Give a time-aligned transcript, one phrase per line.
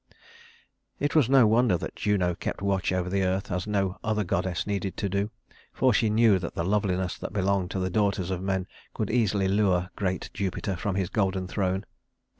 [0.99, 4.65] It was no wonder that Juno kept watch over the earth as no other goddess
[4.65, 5.29] needed to do,
[5.73, 9.47] for she knew that the loveliness that belonged to the daughters of men could easily
[9.47, 11.85] lure great Jupiter from his golden throne.